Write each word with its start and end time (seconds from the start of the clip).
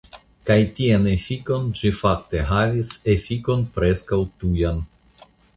Kaj 0.49 0.55
tian 0.79 1.03
efikon 1.11 1.67
ĝi 1.81 1.91
fakte 1.99 2.41
havis, 2.53 2.95
efikon 3.15 3.63
preskaŭ 3.77 4.23
tujan. 4.43 4.85